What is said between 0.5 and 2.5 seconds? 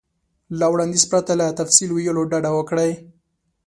له وړاندیز پرته له تفصیل ویلو